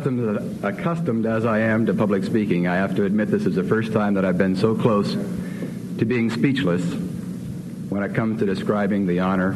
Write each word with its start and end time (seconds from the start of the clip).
accustomed, 0.00 0.64
accustomed 0.64 1.26
as 1.26 1.44
I 1.44 1.58
am 1.58 1.84
to 1.86 1.94
public 1.94 2.24
speaking, 2.24 2.66
I 2.66 2.76
have 2.76 2.96
to 2.96 3.04
admit 3.04 3.30
this 3.30 3.44
is 3.44 3.54
the 3.54 3.64
first 3.64 3.92
time 3.92 4.14
that 4.14 4.24
I've 4.24 4.38
been 4.38 4.56
so 4.56 4.74
close 4.74 5.12
to 5.12 6.04
being 6.06 6.30
speechless 6.30 6.82
when 7.90 8.02
it 8.02 8.14
comes 8.14 8.38
to 8.40 8.46
describing 8.46 9.06
the 9.06 9.20
honor 9.20 9.52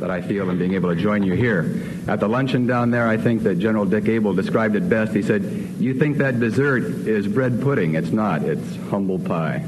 that 0.00 0.10
I 0.10 0.22
feel 0.22 0.50
in 0.50 0.58
being 0.58 0.74
able 0.74 0.92
to 0.92 1.00
join 1.00 1.22
you 1.22 1.34
here. 1.34 1.80
At 2.08 2.18
the 2.18 2.28
luncheon 2.28 2.66
down 2.66 2.90
there, 2.90 3.06
I 3.06 3.16
think 3.16 3.44
that 3.44 3.60
General 3.60 3.84
Dick 3.84 4.08
Abel 4.08 4.34
described 4.34 4.74
it 4.74 4.88
best. 4.88 5.12
He 5.12 5.22
said, 5.22 5.44
You 5.78 5.94
think 5.94 6.18
that 6.18 6.40
dessert 6.40 6.82
is 6.82 7.28
bread 7.28 7.62
pudding. 7.62 7.94
It's 7.94 8.10
not, 8.10 8.42
it's 8.42 8.76
humble 8.90 9.20
pie. 9.20 9.64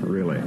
Really. 0.00 0.40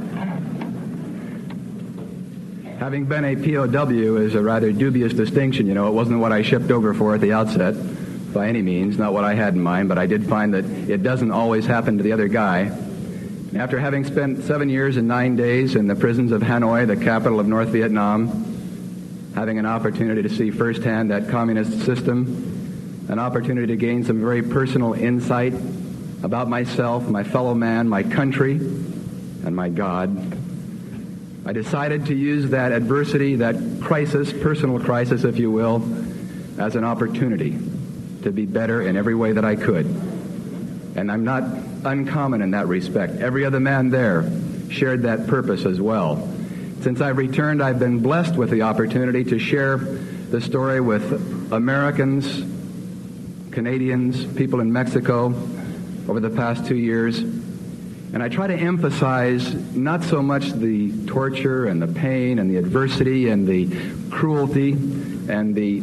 Having 2.80 3.05
been 3.05 3.25
a 3.25 3.36
POW 3.36 4.18
is 4.18 4.36
a 4.36 4.42
rather 4.42 4.71
dubious 4.71 5.14
distinction. 5.14 5.68
You 5.68 5.75
know, 5.75 5.88
it 5.88 5.94
wasn't 5.94 6.19
what 6.19 6.32
I 6.32 6.42
shipped 6.42 6.71
over 6.71 6.94
for 6.94 7.14
at 7.14 7.21
the 7.21 7.33
outset 7.33 7.75
by 8.34 8.48
any 8.48 8.62
means, 8.62 8.98
not 8.98 9.14
what 9.14 9.24
I 9.24 9.34
had 9.34 9.54
in 9.54 9.62
mind, 9.62 9.90
but 9.90 9.98
I 9.98 10.06
did 10.06 10.28
find 10.28 10.54
that 10.54 10.66
it 10.66 11.04
doesn't 11.04 11.32
always 11.32 11.66
happen 11.66 11.98
to 11.98 12.04
the 12.04 12.12
other 12.12 12.28
guy. 12.28 12.72
After 13.56 13.80
having 13.80 14.04
spent 14.04 14.44
seven 14.44 14.70
years 14.70 14.98
and 14.98 15.08
nine 15.08 15.36
days 15.36 15.76
in 15.76 15.88
the 15.88 15.96
prisons 15.96 16.32
of 16.32 16.42
Hanoi, 16.42 16.86
the 16.86 16.98
capital 16.98 17.40
of 17.40 17.48
North 17.48 17.70
Vietnam, 17.70 19.32
having 19.34 19.58
an 19.58 19.66
opportunity 19.66 20.22
to 20.22 20.30
see 20.30 20.52
firsthand 20.52 21.12
that 21.12 21.30
communist 21.30 21.86
system, 21.86 23.06
an 23.10 23.20
opportunity 23.20 23.68
to 23.68 23.78
gain 23.78 24.04
some 24.04 24.20
very 24.20 24.44
personal 24.44 24.94
insight 24.94 25.54
about 26.24 26.50
myself, 26.50 27.08
my 27.08 27.24
fellow 27.24 27.54
man, 27.54 27.88
my 27.88 28.04
country, 28.04 28.54
and 28.54 29.56
my 29.56 29.70
God, 29.70 30.10
I 31.46 31.54
decided 31.54 32.08
to 32.08 32.14
use 32.14 32.50
that 32.50 32.73
adversity, 32.73 33.36
that 33.38 33.56
crisis, 33.81 34.34
personal 34.34 34.80
crisis, 34.80 35.23
if 35.23 35.38
you 35.38 35.50
will, 35.50 35.81
as 36.59 36.75
an 36.75 36.84
opportunity 36.84 37.58
to 38.28 38.33
be 38.33 38.45
better 38.45 38.81
in 38.81 38.97
every 38.97 39.16
way 39.16 39.31
that 39.31 39.45
I 39.45 39.56
could. 39.56 39.86
And 40.95 41.09
I'm 41.09 41.23
not 41.23 41.44
uncommon 41.86 42.42
in 42.42 42.52
that 42.52 42.67
respect. 42.67 43.16
Every 43.16 43.45
other 43.45 43.59
man 43.59 43.89
there 43.89 44.30
shared 44.69 45.03
that 45.03 45.28
purpose 45.28 45.66
as 45.66 45.80
well. 45.80 46.28
Since 46.81 47.00
I've 47.00 47.17
returned, 47.17 47.64
I've 47.64 47.80
been 47.80 48.00
blessed 48.00 48.36
with 48.36 48.50
the 48.50 48.64
opportunity 48.64 49.23
to 49.25 49.39
share 49.39 49.78
the 49.78 50.42
story 50.42 50.81
with 50.81 51.53
Americans, 51.53 52.44
Canadians, 53.52 54.25
people 54.36 54.59
in 54.59 54.73
Mexico 54.73 55.28
over 56.08 56.19
the 56.19 56.30
past 56.30 56.67
two 56.67 56.75
years 56.75 57.23
and 58.14 58.23
I 58.23 58.30
try 58.30 58.47
to 58.47 58.56
emphasize 58.56 59.53
not 59.75 60.02
so 60.02 60.22
much 60.22 60.52
the 60.53 61.06
torture 61.08 61.67
and 61.67 61.81
the 61.81 61.88
pain 61.88 62.39
and 62.39 62.50
the 62.50 62.56
adversity 62.56 63.28
and 63.28 63.45
the 63.45 63.67
cruelty 64.09 64.72
and 64.72 65.53
the 65.53 65.81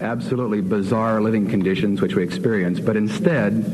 absolutely 0.00 0.60
bizarre 0.60 1.20
living 1.20 1.48
conditions 1.48 2.00
which 2.00 2.14
we 2.14 2.22
experience, 2.22 2.80
but 2.80 2.96
instead 2.96 3.64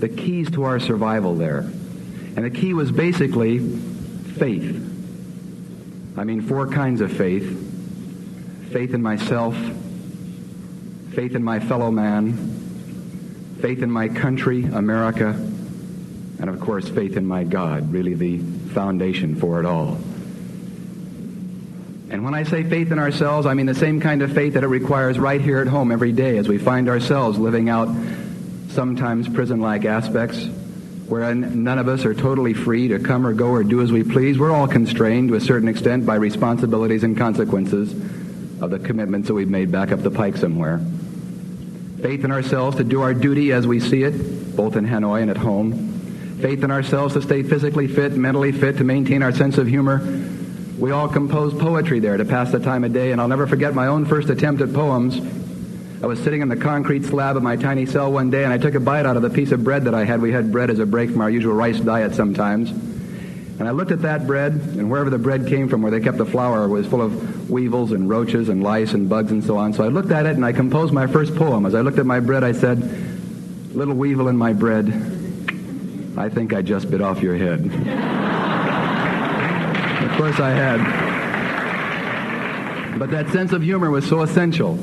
the 0.00 0.08
keys 0.08 0.50
to 0.52 0.64
our 0.64 0.78
survival 0.80 1.34
there. 1.34 1.60
And 1.60 2.44
the 2.44 2.50
key 2.50 2.74
was 2.74 2.90
basically 2.90 3.58
faith. 3.58 4.76
I 6.16 6.24
mean, 6.24 6.42
four 6.42 6.68
kinds 6.68 7.00
of 7.00 7.12
faith 7.12 7.60
faith 8.72 8.92
in 8.92 9.02
myself, 9.02 9.54
faith 11.14 11.36
in 11.36 11.44
my 11.44 11.60
fellow 11.60 11.92
man, 11.92 12.32
faith 13.60 13.82
in 13.82 13.90
my 13.90 14.08
country, 14.08 14.64
America 14.64 15.36
and 16.44 16.54
of 16.54 16.60
course 16.60 16.88
faith 16.88 17.16
in 17.16 17.26
my 17.26 17.44
God, 17.44 17.90
really 17.90 18.12
the 18.12 18.38
foundation 18.74 19.34
for 19.34 19.60
it 19.60 19.66
all. 19.66 19.98
And 22.10 22.24
when 22.24 22.34
I 22.34 22.42
say 22.44 22.62
faith 22.62 22.92
in 22.92 22.98
ourselves, 22.98 23.46
I 23.46 23.54
mean 23.54 23.66
the 23.66 23.74
same 23.74 24.00
kind 24.00 24.22
of 24.22 24.32
faith 24.32 24.54
that 24.54 24.64
it 24.64 24.68
requires 24.68 25.18
right 25.18 25.40
here 25.40 25.60
at 25.60 25.66
home 25.66 25.90
every 25.90 26.12
day 26.12 26.36
as 26.38 26.48
we 26.48 26.58
find 26.58 26.88
ourselves 26.88 27.38
living 27.38 27.68
out 27.68 27.88
sometimes 28.68 29.28
prison-like 29.28 29.84
aspects 29.84 30.44
wherein 31.08 31.64
none 31.64 31.78
of 31.78 31.86
us 31.88 32.04
are 32.04 32.14
totally 32.14 32.54
free 32.54 32.88
to 32.88 32.98
come 32.98 33.26
or 33.26 33.32
go 33.32 33.48
or 33.48 33.62
do 33.64 33.82
as 33.82 33.92
we 33.92 34.02
please. 34.02 34.38
We're 34.38 34.52
all 34.52 34.68
constrained 34.68 35.28
to 35.28 35.34
a 35.34 35.40
certain 35.40 35.68
extent 35.68 36.06
by 36.06 36.16
responsibilities 36.16 37.04
and 37.04 37.16
consequences 37.16 37.92
of 38.62 38.70
the 38.70 38.78
commitments 38.78 39.28
that 39.28 39.34
we've 39.34 39.48
made 39.48 39.70
back 39.70 39.92
up 39.92 40.02
the 40.02 40.10
pike 40.10 40.36
somewhere. 40.36 40.78
Faith 42.00 42.24
in 42.24 42.32
ourselves 42.32 42.76
to 42.76 42.84
do 42.84 43.02
our 43.02 43.14
duty 43.14 43.52
as 43.52 43.66
we 43.66 43.80
see 43.80 44.02
it, 44.02 44.56
both 44.56 44.76
in 44.76 44.86
Hanoi 44.86 45.22
and 45.22 45.30
at 45.30 45.36
home 45.36 45.94
faith 46.44 46.62
in 46.62 46.70
ourselves 46.70 47.14
to 47.14 47.22
stay 47.22 47.42
physically 47.42 47.88
fit, 47.88 48.12
mentally 48.12 48.52
fit, 48.52 48.76
to 48.76 48.84
maintain 48.84 49.22
our 49.22 49.32
sense 49.32 49.56
of 49.56 49.66
humor. 49.66 50.00
We 50.78 50.90
all 50.90 51.08
composed 51.08 51.58
poetry 51.60 52.00
there 52.00 52.16
to 52.16 52.24
pass 52.24 52.50
the 52.50 52.58
time 52.58 52.82
of 52.82 52.92
day, 52.92 53.12
and 53.12 53.20
I'll 53.20 53.28
never 53.28 53.46
forget 53.46 53.74
my 53.74 53.86
own 53.86 54.06
first 54.06 54.28
attempt 54.28 54.60
at 54.60 54.72
poems. 54.72 55.20
I 56.02 56.06
was 56.06 56.20
sitting 56.20 56.42
on 56.42 56.48
the 56.48 56.56
concrete 56.56 57.04
slab 57.04 57.36
of 57.36 57.42
my 57.42 57.56
tiny 57.56 57.86
cell 57.86 58.10
one 58.10 58.28
day, 58.28 58.42
and 58.42 58.52
I 58.52 58.58
took 58.58 58.74
a 58.74 58.80
bite 58.80 59.06
out 59.06 59.16
of 59.16 59.22
the 59.22 59.30
piece 59.30 59.52
of 59.52 59.62
bread 59.62 59.84
that 59.84 59.94
I 59.94 60.04
had. 60.04 60.20
We 60.20 60.32
had 60.32 60.50
bread 60.50 60.70
as 60.70 60.80
a 60.80 60.86
break 60.86 61.10
from 61.10 61.20
our 61.20 61.30
usual 61.30 61.54
rice 61.54 61.78
diet 61.78 62.14
sometimes. 62.14 62.70
And 62.70 63.68
I 63.68 63.70
looked 63.70 63.92
at 63.92 64.02
that 64.02 64.26
bread, 64.26 64.52
and 64.52 64.90
wherever 64.90 65.10
the 65.10 65.18
bread 65.18 65.46
came 65.46 65.68
from, 65.68 65.80
where 65.80 65.92
they 65.92 66.00
kept 66.00 66.18
the 66.18 66.26
flour, 66.26 66.68
was 66.68 66.88
full 66.88 67.00
of 67.00 67.48
weevils 67.48 67.92
and 67.92 68.10
roaches 68.10 68.48
and 68.48 68.62
lice 68.62 68.94
and 68.94 69.08
bugs 69.08 69.30
and 69.30 69.44
so 69.44 69.56
on. 69.56 69.72
So 69.74 69.84
I 69.84 69.88
looked 69.88 70.10
at 70.10 70.26
it, 70.26 70.34
and 70.34 70.44
I 70.44 70.52
composed 70.52 70.92
my 70.92 71.06
first 71.06 71.36
poem. 71.36 71.66
As 71.66 71.74
I 71.76 71.82
looked 71.82 71.98
at 71.98 72.06
my 72.06 72.18
bread, 72.18 72.42
I 72.42 72.52
said, 72.52 72.80
Little 73.74 73.94
weevil 73.94 74.28
in 74.28 74.36
my 74.36 74.52
bread, 74.52 74.88
I 76.16 76.28
think 76.28 76.52
I 76.52 76.62
just 76.62 76.90
bit 76.90 77.00
off 77.00 77.22
your 77.22 77.36
head. 77.36 78.10
of 80.14 80.20
course 80.20 80.38
I 80.38 80.50
had. 80.50 80.78
But 83.00 83.10
that 83.10 83.30
sense 83.30 83.52
of 83.52 83.62
humor 83.62 83.90
was 83.90 84.06
so 84.08 84.22
essential 84.22 84.78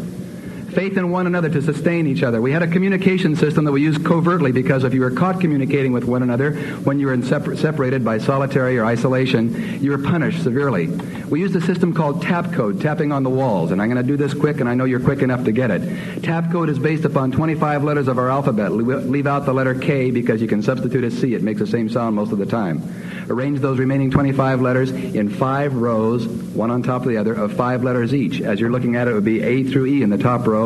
faith 0.71 0.97
in 0.97 1.11
one 1.11 1.27
another 1.27 1.49
to 1.49 1.61
sustain 1.61 2.07
each 2.07 2.23
other. 2.23 2.41
We 2.41 2.51
had 2.51 2.63
a 2.63 2.67
communication 2.67 3.35
system 3.35 3.65
that 3.65 3.71
we 3.71 3.81
used 3.81 4.05
covertly 4.05 4.51
because 4.51 4.83
if 4.83 4.93
you 4.93 5.01
were 5.01 5.11
caught 5.11 5.39
communicating 5.39 5.93
with 5.93 6.05
one 6.05 6.23
another 6.23 6.53
when 6.83 6.99
you 6.99 7.07
were 7.07 7.21
separ- 7.21 7.55
separated 7.55 8.03
by 8.03 8.17
solitary 8.17 8.77
or 8.77 8.85
isolation, 8.85 9.81
you 9.83 9.91
were 9.91 9.97
punished 9.97 10.43
severely. 10.43 10.87
We 11.31 11.39
used 11.39 11.55
a 11.55 11.61
system 11.61 11.93
called 11.93 12.21
tap 12.21 12.51
code, 12.51 12.81
tapping 12.81 13.13
on 13.13 13.23
the 13.23 13.29
walls, 13.29 13.71
and 13.71 13.81
I'm 13.81 13.89
going 13.89 14.05
to 14.05 14.07
do 14.07 14.17
this 14.17 14.33
quick, 14.33 14.59
and 14.59 14.67
I 14.67 14.73
know 14.73 14.83
you're 14.83 14.99
quick 14.99 15.21
enough 15.21 15.45
to 15.45 15.53
get 15.53 15.71
it. 15.71 16.23
Tap 16.23 16.51
code 16.51 16.69
is 16.69 16.77
based 16.77 17.05
upon 17.05 17.31
25 17.31 17.85
letters 17.85 18.09
of 18.09 18.17
our 18.17 18.29
alphabet. 18.29 18.73
Leave 18.73 19.27
out 19.27 19.45
the 19.45 19.53
letter 19.53 19.73
K 19.73 20.11
because 20.11 20.41
you 20.41 20.47
can 20.49 20.61
substitute 20.61 21.05
a 21.05 21.11
C. 21.11 21.33
It 21.33 21.41
makes 21.41 21.59
the 21.59 21.67
same 21.67 21.87
sound 21.87 22.17
most 22.17 22.33
of 22.33 22.37
the 22.37 22.45
time. 22.45 22.83
Arrange 23.29 23.61
those 23.61 23.79
remaining 23.79 24.11
25 24.11 24.59
letters 24.59 24.91
in 24.91 25.29
five 25.29 25.73
rows, 25.73 26.27
one 26.27 26.69
on 26.69 26.83
top 26.83 27.03
of 27.03 27.07
the 27.07 27.15
other, 27.15 27.33
of 27.33 27.53
five 27.53 27.81
letters 27.81 28.13
each. 28.13 28.41
As 28.41 28.59
you're 28.59 28.69
looking 28.69 28.97
at 28.97 29.07
it, 29.07 29.11
it 29.11 29.13
would 29.13 29.23
be 29.23 29.41
A 29.41 29.63
through 29.63 29.85
E 29.85 30.03
in 30.03 30.09
the 30.09 30.17
top 30.17 30.45
row, 30.45 30.60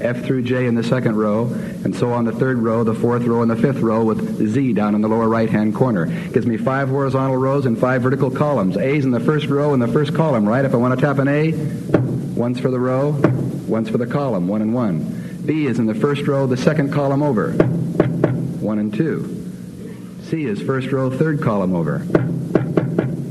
F 0.00 0.24
through 0.24 0.42
J 0.42 0.66
in 0.66 0.74
the 0.74 0.82
second 0.82 1.16
row, 1.16 1.46
and 1.84 1.94
so 1.94 2.12
on 2.12 2.24
the 2.24 2.32
third 2.32 2.58
row, 2.58 2.84
the 2.84 2.94
fourth 2.94 3.24
row, 3.24 3.42
and 3.42 3.50
the 3.50 3.56
fifth 3.56 3.80
row 3.80 4.04
with 4.04 4.48
Z 4.48 4.72
down 4.72 4.94
in 4.94 5.00
the 5.00 5.08
lower 5.08 5.28
right-hand 5.28 5.74
corner. 5.74 6.06
Gives 6.30 6.46
me 6.46 6.56
five 6.56 6.88
horizontal 6.88 7.36
rows 7.36 7.66
and 7.66 7.78
five 7.78 8.02
vertical 8.02 8.30
columns. 8.30 8.76
A's 8.76 9.04
in 9.04 9.10
the 9.10 9.20
first 9.20 9.46
row 9.46 9.74
and 9.74 9.82
the 9.82 9.88
first 9.88 10.14
column, 10.14 10.48
right? 10.48 10.64
If 10.64 10.74
I 10.74 10.76
want 10.76 10.98
to 10.98 11.04
tap 11.04 11.18
an 11.18 11.28
A, 11.28 11.52
once 12.34 12.60
for 12.60 12.70
the 12.70 12.80
row, 12.80 13.10
once 13.66 13.88
for 13.88 13.98
the 13.98 14.06
column, 14.06 14.48
one 14.48 14.62
and 14.62 14.72
one. 14.72 15.42
B 15.44 15.66
is 15.66 15.78
in 15.78 15.86
the 15.86 15.94
first 15.94 16.26
row, 16.26 16.46
the 16.46 16.56
second 16.56 16.92
column 16.92 17.22
over, 17.22 17.52
one 17.52 18.78
and 18.78 18.94
two. 18.94 19.38
C 20.22 20.44
is 20.46 20.62
first 20.62 20.90
row, 20.92 21.10
third 21.10 21.42
column 21.42 21.74
over. 21.74 21.98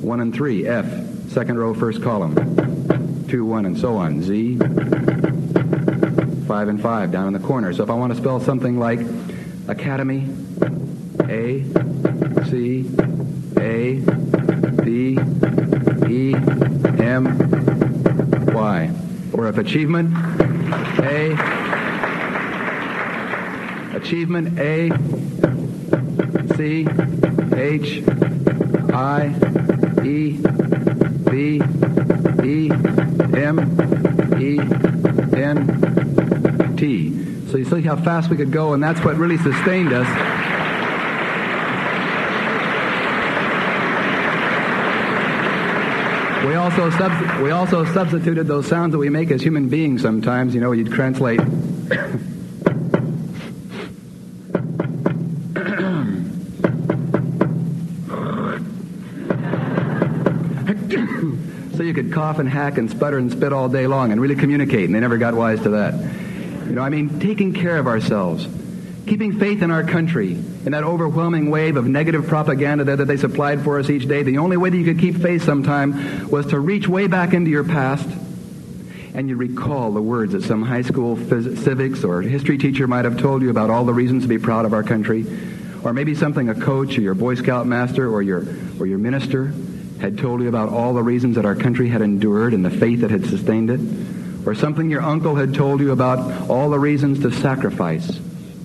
One 0.01 0.19
and 0.19 0.33
three. 0.33 0.67
F, 0.67 0.85
second 1.29 1.57
row, 1.57 1.73
first 1.73 2.03
column. 2.03 2.35
Two, 3.27 3.45
one, 3.45 3.65
and 3.65 3.77
so 3.77 3.95
on. 3.95 4.21
Z, 4.21 4.57
five 6.51 6.67
and 6.67 6.81
five 6.81 7.13
down 7.13 7.27
in 7.27 7.33
the 7.33 7.39
corner. 7.47 7.71
So 7.71 7.81
if 7.81 7.89
I 7.89 7.93
want 7.93 8.11
to 8.11 8.19
spell 8.19 8.41
something 8.41 8.77
like 8.77 8.99
Academy, 9.69 10.27
A, 11.29 11.63
C, 12.49 12.85
A, 13.57 14.01
B, 14.83 15.17
E, 16.09 16.35
M, 16.99 17.23
Y. 18.53 18.91
Or 19.31 19.47
if 19.47 19.57
achievement, 19.57 20.13
A, 20.99 21.31
achievement, 23.95 24.59
A, 24.59 24.89
C 26.57 26.85
H 27.55 28.03
I 28.91 29.33
E 30.03 30.37
B 31.31 31.61
E 32.43 32.71
M 33.37 33.57
E 34.37 34.59
N 35.37 36.10
So 36.81 37.57
you 37.57 37.65
see 37.65 37.81
how 37.81 37.95
fast 37.95 38.31
we 38.31 38.37
could 38.37 38.51
go, 38.51 38.73
and 38.73 38.81
that's 38.81 39.05
what 39.05 39.15
really 39.15 39.37
sustained 39.37 39.93
us. 39.93 40.07
We 46.47 46.55
also, 46.55 46.89
sub- 46.89 47.43
we 47.43 47.51
also 47.51 47.85
substituted 47.85 48.47
those 48.47 48.65
sounds 48.65 48.93
that 48.93 48.97
we 48.97 49.11
make 49.11 49.29
as 49.29 49.43
human 49.43 49.69
beings 49.69 50.01
sometimes. 50.01 50.55
You 50.55 50.61
know, 50.61 50.71
you'd 50.71 50.91
translate 50.91 51.39
so 61.77 61.83
you 61.83 61.93
could 61.93 62.11
cough 62.11 62.39
and 62.39 62.49
hack 62.49 62.79
and 62.79 62.89
sputter 62.89 63.19
and 63.19 63.31
spit 63.31 63.53
all 63.53 63.69
day 63.69 63.85
long 63.85 64.11
and 64.11 64.19
really 64.19 64.35
communicate, 64.35 64.85
and 64.85 64.95
they 64.95 64.99
never 64.99 65.19
got 65.19 65.35
wise 65.35 65.61
to 65.61 65.69
that. 65.69 66.10
You 66.65 66.73
know, 66.73 66.81
I 66.81 66.89
mean, 66.89 67.19
taking 67.19 67.53
care 67.53 67.77
of 67.77 67.87
ourselves, 67.87 68.47
keeping 69.07 69.39
faith 69.39 69.61
in 69.61 69.71
our 69.71 69.83
country, 69.83 70.31
in 70.33 70.71
that 70.71 70.83
overwhelming 70.83 71.49
wave 71.49 71.75
of 71.75 71.87
negative 71.87 72.27
propaganda 72.27 72.83
that, 72.83 72.97
that 72.97 73.05
they 73.05 73.17
supplied 73.17 73.63
for 73.63 73.79
us 73.79 73.89
each 73.89 74.07
day. 74.07 74.23
The 74.23 74.37
only 74.37 74.57
way 74.57 74.69
that 74.69 74.77
you 74.77 74.85
could 74.85 74.99
keep 74.99 75.15
faith 75.17 75.43
sometime 75.43 76.29
was 76.29 76.45
to 76.47 76.59
reach 76.59 76.87
way 76.87 77.07
back 77.07 77.33
into 77.33 77.49
your 77.49 77.63
past. 77.63 78.07
And 79.13 79.27
you 79.27 79.35
recall 79.35 79.91
the 79.91 80.01
words 80.01 80.31
that 80.31 80.43
some 80.43 80.63
high 80.63 80.83
school 80.83 81.17
phys- 81.17 81.57
civics 81.63 82.03
or 82.03 82.21
history 82.21 82.57
teacher 82.57 82.87
might 82.87 83.03
have 83.03 83.19
told 83.19 83.41
you 83.41 83.49
about 83.49 83.69
all 83.69 83.83
the 83.83 83.93
reasons 83.93 84.23
to 84.23 84.29
be 84.29 84.37
proud 84.37 84.65
of 84.65 84.73
our 84.73 84.83
country, 84.83 85.25
or 85.83 85.91
maybe 85.91 86.15
something 86.15 86.47
a 86.47 86.55
coach 86.55 86.97
or 86.97 87.01
your 87.01 87.15
Boy 87.15 87.35
Scout 87.35 87.67
master 87.67 88.09
or 88.09 88.21
your, 88.21 88.45
or 88.79 88.85
your 88.85 88.99
minister 88.99 89.51
had 89.99 90.17
told 90.17 90.41
you 90.41 90.47
about 90.47 90.69
all 90.69 90.93
the 90.93 91.03
reasons 91.03 91.35
that 91.35 91.45
our 91.45 91.55
country 91.55 91.89
had 91.89 92.01
endured 92.01 92.53
and 92.53 92.63
the 92.63 92.69
faith 92.69 93.01
that 93.01 93.11
had 93.11 93.25
sustained 93.25 93.69
it, 93.69 93.79
or 94.45 94.55
something 94.55 94.89
your 94.89 95.01
uncle 95.01 95.35
had 95.35 95.53
told 95.53 95.79
you 95.79 95.91
about 95.91 96.49
all 96.49 96.69
the 96.69 96.79
reasons 96.79 97.19
to 97.19 97.31
sacrifice 97.31 98.19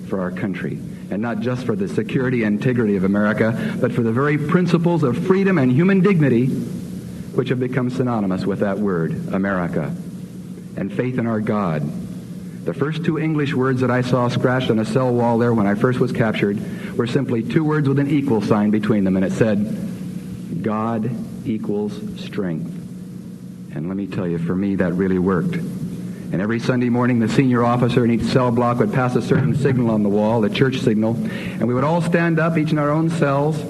for 0.07 0.21
our 0.21 0.31
country, 0.31 0.79
and 1.11 1.21
not 1.21 1.39
just 1.39 1.65
for 1.65 1.75
the 1.75 1.87
security 1.87 2.43
and 2.43 2.57
integrity 2.57 2.95
of 2.95 3.03
America, 3.03 3.77
but 3.79 3.91
for 3.91 4.01
the 4.01 4.11
very 4.11 4.37
principles 4.37 5.03
of 5.03 5.25
freedom 5.27 5.57
and 5.57 5.71
human 5.71 6.01
dignity 6.01 6.47
which 6.47 7.49
have 7.49 7.59
become 7.59 7.89
synonymous 7.89 8.45
with 8.45 8.59
that 8.59 8.79
word, 8.79 9.11
America 9.31 9.95
and 10.77 10.93
faith 10.93 11.17
in 11.17 11.27
our 11.27 11.41
God. 11.41 11.83
The 12.65 12.73
first 12.73 13.03
two 13.03 13.17
English 13.17 13.53
words 13.53 13.81
that 13.81 13.91
I 13.91 14.01
saw 14.01 14.27
scratched 14.27 14.69
on 14.69 14.79
a 14.79 14.85
cell 14.85 15.13
wall 15.13 15.37
there 15.37 15.53
when 15.53 15.67
I 15.67 15.75
first 15.75 15.99
was 15.99 16.11
captured 16.11 16.97
were 16.97 17.07
simply 17.07 17.43
two 17.43 17.63
words 17.63 17.87
with 17.87 17.99
an 17.99 18.09
equal 18.09 18.41
sign 18.41 18.71
between 18.71 19.03
them, 19.03 19.15
and 19.15 19.25
it 19.25 19.31
said, 19.31 20.63
God 20.63 21.09
equals 21.45 21.99
strength. 22.21 22.86
And 23.77 23.87
let 23.87 23.95
me 23.95 24.07
tell 24.07 24.27
you, 24.27 24.39
for 24.39 24.55
me, 24.55 24.75
that 24.77 24.93
really 24.93 25.19
worked. 25.19 25.53
And 25.53 26.41
every 26.41 26.59
Sunday 26.59 26.89
morning, 26.89 27.19
the 27.19 27.29
senior 27.29 27.63
officer 27.63 28.03
in 28.03 28.09
each 28.09 28.23
cell 28.23 28.49
block 28.49 28.79
would 28.79 28.91
pass 28.91 29.15
a 29.15 29.21
certain 29.21 29.55
signal 29.55 29.91
on 29.91 30.01
the 30.01 30.09
wall, 30.09 30.41
the 30.41 30.49
church 30.49 30.79
signal, 30.79 31.13
and 31.15 31.67
we 31.67 31.75
would 31.75 31.83
all 31.83 32.01
stand 32.01 32.39
up, 32.39 32.57
each 32.57 32.71
in 32.71 32.79
our 32.79 32.89
own 32.89 33.11
cells, 33.11 33.61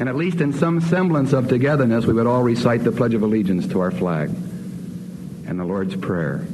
and 0.00 0.08
at 0.08 0.16
least 0.16 0.40
in 0.40 0.52
some 0.52 0.80
semblance 0.80 1.32
of 1.32 1.48
togetherness, 1.48 2.04
we 2.04 2.12
would 2.12 2.26
all 2.26 2.42
recite 2.42 2.82
the 2.82 2.90
Pledge 2.90 3.14
of 3.14 3.22
Allegiance 3.22 3.68
to 3.68 3.78
our 3.78 3.92
flag 3.92 4.28
and 4.28 5.58
the 5.58 5.64
Lord's 5.64 5.94
Prayer, 5.94 6.44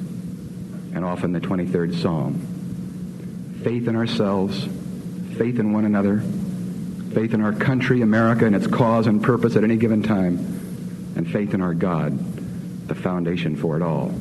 and 0.94 1.06
often 1.06 1.32
the 1.32 1.40
23rd 1.40 2.02
Psalm. 2.02 3.60
Faith 3.64 3.88
in 3.88 3.96
ourselves, 3.96 4.68
faith 5.38 5.58
in 5.58 5.72
one 5.72 5.86
another, 5.86 6.20
faith 7.14 7.32
in 7.32 7.40
our 7.40 7.54
country, 7.54 8.02
America, 8.02 8.44
and 8.44 8.54
its 8.54 8.66
cause 8.66 9.06
and 9.06 9.24
purpose 9.24 9.56
at 9.56 9.64
any 9.64 9.76
given 9.76 10.02
time, 10.02 10.36
and 11.16 11.26
faith 11.32 11.54
in 11.54 11.62
our 11.62 11.72
God, 11.72 12.37
the 12.88 12.94
foundation 12.94 13.56
for 13.56 13.76
it 13.76 13.82
all. 13.82 14.12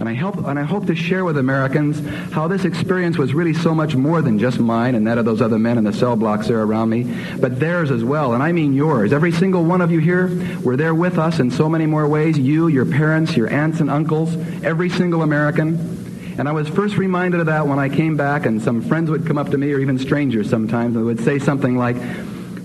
And 0.00 0.08
I, 0.08 0.14
help, 0.14 0.38
and 0.38 0.58
I 0.58 0.62
hope 0.62 0.86
to 0.86 0.94
share 0.94 1.26
with 1.26 1.36
Americans 1.36 2.00
how 2.32 2.48
this 2.48 2.64
experience 2.64 3.18
was 3.18 3.34
really 3.34 3.52
so 3.52 3.74
much 3.74 3.94
more 3.94 4.22
than 4.22 4.38
just 4.38 4.58
mine 4.58 4.94
and 4.94 5.06
that 5.06 5.18
of 5.18 5.26
those 5.26 5.42
other 5.42 5.58
men 5.58 5.76
in 5.76 5.84
the 5.84 5.92
cell 5.92 6.16
blocks 6.16 6.48
there 6.48 6.62
around 6.62 6.88
me, 6.88 7.02
but 7.38 7.60
theirs 7.60 7.90
as 7.90 8.02
well. 8.02 8.32
And 8.32 8.42
I 8.42 8.52
mean 8.52 8.72
yours. 8.72 9.12
Every 9.12 9.30
single 9.30 9.62
one 9.62 9.82
of 9.82 9.90
you 9.90 9.98
here 9.98 10.30
were 10.62 10.78
there 10.78 10.94
with 10.94 11.18
us 11.18 11.38
in 11.38 11.50
so 11.50 11.68
many 11.68 11.84
more 11.84 12.08
ways. 12.08 12.38
You, 12.38 12.68
your 12.68 12.86
parents, 12.86 13.36
your 13.36 13.52
aunts 13.52 13.80
and 13.80 13.90
uncles, 13.90 14.34
every 14.64 14.88
single 14.88 15.20
American. 15.20 16.34
And 16.38 16.48
I 16.48 16.52
was 16.52 16.66
first 16.66 16.96
reminded 16.96 17.40
of 17.40 17.46
that 17.46 17.66
when 17.66 17.78
I 17.78 17.90
came 17.90 18.16
back 18.16 18.46
and 18.46 18.62
some 18.62 18.80
friends 18.80 19.10
would 19.10 19.26
come 19.26 19.36
up 19.36 19.50
to 19.50 19.58
me 19.58 19.70
or 19.74 19.80
even 19.80 19.98
strangers 19.98 20.48
sometimes 20.48 20.96
and 20.96 21.04
would 21.04 21.20
say 21.20 21.38
something 21.38 21.76
like, 21.76 21.96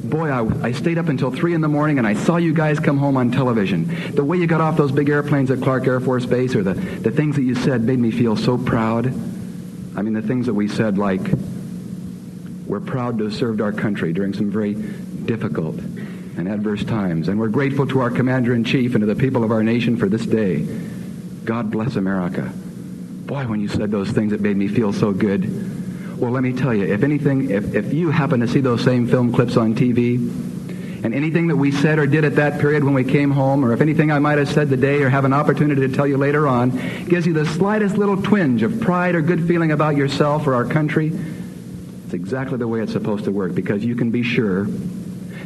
boy, 0.05 0.29
I, 0.29 0.67
I, 0.67 0.71
stayed 0.71 0.97
up 0.97 1.09
until 1.09 1.31
3 1.31 1.53
in 1.53 1.61
the 1.61 1.67
morning 1.67 1.97
and 1.97 2.07
I 2.07 2.13
saw 2.13 2.37
you 2.37 2.53
guys 2.53 2.79
come 2.79 2.97
home 2.97 3.17
on 3.17 3.31
television. 3.31 4.13
The 4.15 4.23
way 4.23 4.37
you 4.37 4.47
got 4.47 4.61
off 4.61 4.77
those 4.77 4.91
big 4.91 5.09
airplanes 5.09 5.51
at 5.51 5.61
Clark 5.61 5.87
Air 5.87 5.99
Force 5.99 6.25
Base 6.25 6.55
or 6.55 6.63
the, 6.63 6.73
the 6.73 7.11
things 7.11 7.35
that 7.35 7.43
you 7.43 7.55
said 7.55 7.83
made 7.83 7.99
me 7.99 8.11
feel 8.11 8.37
so 8.37 8.57
proud. 8.57 9.07
I 9.95 10.01
mean, 10.01 10.13
the 10.13 10.21
things 10.21 10.45
that 10.45 10.53
we 10.53 10.67
said 10.67 10.97
like, 10.97 11.21
we're 12.65 12.79
proud 12.79 13.17
to 13.19 13.25
have 13.25 13.33
served 13.33 13.61
our 13.61 13.71
country 13.71 14.13
during 14.13 14.33
some 14.33 14.51
very 14.51 14.73
difficult 14.73 15.77
and 15.77 16.47
adverse 16.47 16.83
times. 16.83 17.27
And 17.27 17.39
we're 17.39 17.49
grateful 17.49 17.87
to 17.87 17.99
our 17.99 18.11
Commander-in-Chief 18.11 18.95
and 18.95 19.01
to 19.01 19.05
the 19.05 19.15
people 19.15 19.43
of 19.43 19.51
our 19.51 19.63
nation 19.63 19.97
for 19.97 20.09
this 20.09 20.25
day. 20.25 20.65
God 21.45 21.71
bless 21.71 21.95
America. 21.95 22.51
Boy, 23.25 23.45
when 23.45 23.59
you 23.59 23.67
said 23.67 23.91
those 23.91 24.09
things, 24.11 24.33
it 24.33 24.41
made 24.41 24.57
me 24.57 24.67
feel 24.67 24.93
so 24.93 25.11
good. 25.11 25.43
Well, 26.17 26.31
let 26.31 26.43
me 26.43 26.53
tell 26.53 26.73
you, 26.73 26.85
if 26.85 27.03
anything, 27.03 27.49
if, 27.49 27.75
if 27.75 27.93
you 27.93 28.09
happen 28.09 28.39
to 28.39 28.47
see 28.47 28.61
those 28.61 28.83
same 28.83 29.07
film 29.07 29.33
clips 29.33 29.57
on 29.57 29.75
TV, 29.75 30.15
and 31.03 31.13
anything 31.13 31.47
that 31.47 31.57
we 31.57 31.71
said 31.71 31.99
or 31.99 32.07
did 32.07 32.23
at 32.23 32.35
that 32.37 32.59
period 32.59 32.83
when 32.83 32.93
we 32.93 33.03
came 33.03 33.31
home, 33.31 33.65
or 33.65 33.73
if 33.73 33.81
anything 33.81 34.11
I 34.11 34.19
might 34.19 34.37
have 34.37 34.49
said 34.49 34.69
today 34.69 35.03
or 35.03 35.09
have 35.09 35.25
an 35.25 35.33
opportunity 35.33 35.81
to 35.81 35.93
tell 35.93 36.07
you 36.07 36.17
later 36.17 36.47
on, 36.47 36.71
gives 37.05 37.27
you 37.27 37.33
the 37.33 37.45
slightest 37.45 37.97
little 37.97 38.21
twinge 38.21 38.63
of 38.63 38.79
pride 38.79 39.13
or 39.13 39.21
good 39.21 39.45
feeling 39.45 39.71
about 39.71 39.97
yourself 39.97 40.47
or 40.47 40.55
our 40.55 40.65
country, 40.65 41.11
it's 42.05 42.13
exactly 42.13 42.57
the 42.57 42.67
way 42.67 42.79
it's 42.81 42.93
supposed 42.93 43.25
to 43.25 43.31
work 43.31 43.53
because 43.53 43.83
you 43.83 43.95
can 43.95 44.09
be 44.09 44.23
sure 44.23 44.67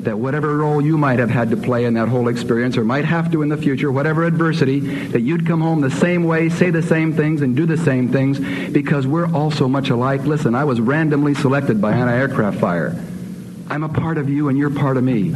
that 0.03 0.17
whatever 0.17 0.57
role 0.57 0.81
you 0.81 0.97
might 0.97 1.19
have 1.19 1.29
had 1.29 1.49
to 1.49 1.57
play 1.57 1.85
in 1.85 1.93
that 1.95 2.07
whole 2.07 2.27
experience 2.27 2.77
or 2.77 2.83
might 2.83 3.05
have 3.05 3.31
to 3.31 3.41
in 3.41 3.49
the 3.49 3.57
future, 3.57 3.91
whatever 3.91 4.23
adversity, 4.25 4.79
that 4.79 5.21
you'd 5.21 5.45
come 5.45 5.61
home 5.61 5.81
the 5.81 5.91
same 5.91 6.23
way, 6.23 6.49
say 6.49 6.69
the 6.69 6.81
same 6.81 7.13
things, 7.13 7.41
and 7.41 7.55
do 7.55 7.65
the 7.65 7.77
same 7.77 8.11
things 8.11 8.39
because 8.71 9.05
we're 9.05 9.31
all 9.33 9.51
so 9.51 9.67
much 9.67 9.89
alike. 9.89 10.21
Listen, 10.23 10.55
I 10.55 10.63
was 10.63 10.79
randomly 10.79 11.33
selected 11.33 11.81
by 11.81 11.93
anti-aircraft 11.93 12.59
fire. 12.59 12.95
I'm 13.69 13.83
a 13.83 13.89
part 13.89 14.17
of 14.17 14.29
you 14.29 14.49
and 14.49 14.57
you're 14.57 14.71
part 14.71 14.97
of 14.97 15.03
me. 15.03 15.35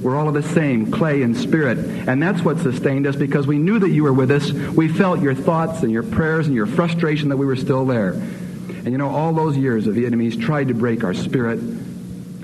We're 0.00 0.16
all 0.16 0.28
of 0.28 0.34
the 0.34 0.42
same, 0.42 0.90
clay 0.92 1.22
and 1.22 1.36
spirit. 1.36 1.78
And 1.78 2.22
that's 2.22 2.42
what 2.42 2.58
sustained 2.58 3.06
us 3.06 3.16
because 3.16 3.46
we 3.46 3.58
knew 3.58 3.78
that 3.78 3.90
you 3.90 4.04
were 4.04 4.12
with 4.12 4.30
us. 4.30 4.52
We 4.52 4.88
felt 4.88 5.20
your 5.20 5.34
thoughts 5.34 5.82
and 5.82 5.90
your 5.90 6.02
prayers 6.02 6.46
and 6.46 6.54
your 6.54 6.66
frustration 6.66 7.30
that 7.30 7.36
we 7.36 7.46
were 7.46 7.56
still 7.56 7.84
there. 7.84 8.10
And 8.12 8.92
you 8.92 8.98
know, 8.98 9.10
all 9.10 9.32
those 9.32 9.56
years 9.56 9.84
the 9.84 9.90
Vietnamese 9.90 10.40
tried 10.40 10.68
to 10.68 10.74
break 10.74 11.04
our 11.04 11.14
spirit, 11.14 11.58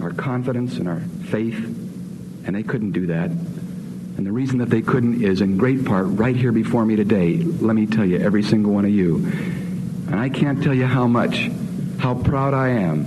our 0.05 0.13
confidence 0.13 0.77
and 0.77 0.87
our 0.87 1.01
faith, 1.31 1.57
and 2.47 2.55
they 2.55 2.63
couldn't 2.63 2.93
do 2.93 3.07
that. 3.07 3.31
And 3.31 4.27
the 4.27 4.33
reason 4.33 4.59
that 4.59 4.69
they 4.69 4.83
couldn't 4.83 5.23
is 5.23 5.41
in 5.41 5.57
great 5.57 5.87
part 5.87 6.07
right 6.09 6.37
here 6.37 6.53
before 6.53 6.85
me 6.85 6.95
today. 6.95 7.39
Let 7.39 7.75
me 7.75 7.87
tell 7.87 8.05
you, 8.05 8.19
every 8.19 8.43
single 8.43 8.73
one 8.73 8.85
of 8.85 8.91
you. 8.91 9.17
And 9.17 10.17
I 10.17 10.29
can't 10.29 10.63
tell 10.63 10.75
you 10.75 10.85
how 10.85 11.07
much, 11.07 11.51
how 11.99 12.15
proud 12.15 12.53
I 12.53 12.69
am 12.69 13.07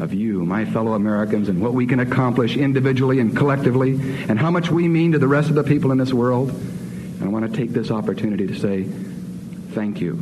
of 0.00 0.12
you, 0.12 0.44
my 0.44 0.64
fellow 0.64 0.94
Americans, 0.94 1.48
and 1.48 1.62
what 1.62 1.74
we 1.74 1.86
can 1.86 2.00
accomplish 2.00 2.56
individually 2.56 3.20
and 3.20 3.36
collectively, 3.36 3.92
and 4.28 4.36
how 4.36 4.50
much 4.50 4.68
we 4.68 4.88
mean 4.88 5.12
to 5.12 5.20
the 5.20 5.28
rest 5.28 5.48
of 5.48 5.54
the 5.54 5.62
people 5.62 5.92
in 5.92 5.98
this 5.98 6.12
world. 6.12 6.50
And 6.50 7.22
I 7.22 7.28
want 7.28 7.48
to 7.48 7.56
take 7.56 7.70
this 7.70 7.92
opportunity 7.92 8.48
to 8.48 8.54
say 8.58 8.82
thank 8.82 10.00
you. 10.00 10.14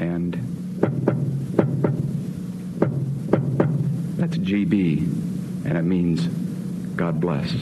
And 0.00 0.34
that's 4.18 4.36
GB 4.36 5.27
and 5.64 5.76
it 5.78 5.82
means 5.82 6.26
God 6.96 7.20
bless. 7.20 7.52